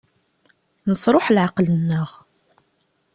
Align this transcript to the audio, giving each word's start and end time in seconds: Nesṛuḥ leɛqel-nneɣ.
Nesṛuḥ 0.89 1.25
leɛqel-nneɣ. 1.29 2.09